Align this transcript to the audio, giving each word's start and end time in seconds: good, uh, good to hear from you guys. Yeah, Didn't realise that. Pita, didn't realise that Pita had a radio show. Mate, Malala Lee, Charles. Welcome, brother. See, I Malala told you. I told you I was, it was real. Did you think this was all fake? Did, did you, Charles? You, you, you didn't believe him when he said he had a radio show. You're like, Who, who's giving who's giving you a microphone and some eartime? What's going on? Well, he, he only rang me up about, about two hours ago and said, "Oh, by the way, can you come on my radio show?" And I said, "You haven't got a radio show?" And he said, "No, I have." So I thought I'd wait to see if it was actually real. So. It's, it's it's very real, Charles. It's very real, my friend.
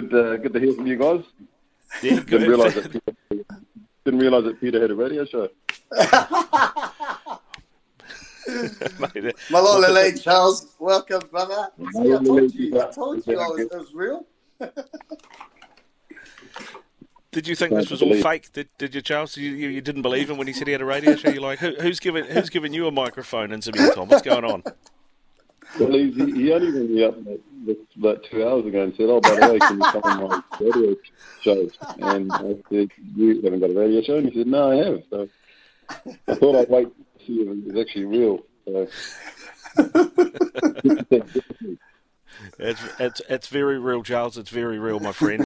good, 0.00 0.14
uh, 0.14 0.36
good 0.36 0.52
to 0.52 0.60
hear 0.60 0.72
from 0.74 0.86
you 0.86 0.96
guys. 0.96 1.24
Yeah, 2.02 2.20
Didn't 2.20 2.48
realise 2.48 2.74
that. 2.74 2.92
Pita, 2.92 3.44
didn't 4.04 4.20
realise 4.20 4.44
that 4.44 4.60
Pita 4.60 4.80
had 4.80 4.90
a 4.90 4.94
radio 4.94 5.24
show. 5.24 5.48
Mate, 8.48 9.34
Malala 9.50 9.94
Lee, 9.94 10.18
Charles. 10.18 10.74
Welcome, 10.78 11.22
brother. 11.30 11.70
See, 11.78 11.84
I 11.84 12.02
Malala 12.02 12.26
told 12.26 12.54
you. 12.54 12.80
I 12.80 12.90
told 12.90 13.26
you 13.26 13.38
I 13.38 13.46
was, 13.48 13.60
it 13.60 13.70
was 13.72 13.94
real. 13.94 14.26
Did 17.30 17.46
you 17.46 17.54
think 17.54 17.74
this 17.74 17.90
was 17.90 18.00
all 18.00 18.14
fake? 18.14 18.50
Did, 18.52 18.68
did 18.78 18.94
you, 18.94 19.02
Charles? 19.02 19.36
You, 19.36 19.50
you, 19.50 19.68
you 19.68 19.82
didn't 19.82 20.00
believe 20.00 20.30
him 20.30 20.38
when 20.38 20.46
he 20.46 20.54
said 20.54 20.66
he 20.66 20.72
had 20.72 20.80
a 20.80 20.86
radio 20.86 21.14
show. 21.14 21.28
You're 21.28 21.42
like, 21.42 21.58
Who, 21.58 21.74
who's 21.74 22.00
giving 22.00 22.24
who's 22.24 22.48
giving 22.48 22.72
you 22.72 22.86
a 22.86 22.90
microphone 22.90 23.52
and 23.52 23.62
some 23.62 23.74
eartime? 23.74 24.08
What's 24.08 24.22
going 24.22 24.44
on? 24.44 24.62
Well, 25.78 25.92
he, 25.92 26.10
he 26.10 26.52
only 26.52 26.70
rang 26.70 26.94
me 26.94 27.04
up 27.04 27.16
about, 27.16 27.40
about 27.96 28.24
two 28.30 28.46
hours 28.46 28.66
ago 28.66 28.82
and 28.82 28.94
said, 28.96 29.06
"Oh, 29.08 29.20
by 29.20 29.34
the 29.34 29.52
way, 29.52 29.58
can 29.58 29.76
you 29.76 29.84
come 29.84 30.02
on 30.04 30.28
my 30.28 30.42
radio 30.60 30.96
show?" 31.42 31.68
And 31.98 32.32
I 32.32 32.54
said, 32.70 32.88
"You 33.14 33.40
haven't 33.42 33.60
got 33.60 33.70
a 33.70 33.74
radio 33.74 34.02
show?" 34.02 34.16
And 34.16 34.28
he 34.28 34.38
said, 34.38 34.46
"No, 34.46 34.70
I 34.70 34.76
have." 34.76 35.02
So 35.10 35.28
I 36.28 36.34
thought 36.34 36.56
I'd 36.56 36.68
wait 36.68 36.88
to 36.88 37.24
see 37.24 37.40
if 37.40 37.48
it 37.48 37.74
was 37.74 37.80
actually 37.80 38.06
real. 38.06 38.40
So. 38.64 38.88
It's, 42.58 42.80
it's 42.98 43.22
it's 43.28 43.48
very 43.48 43.78
real, 43.78 44.02
Charles. 44.02 44.38
It's 44.38 44.50
very 44.50 44.78
real, 44.78 45.00
my 45.00 45.12
friend. 45.12 45.32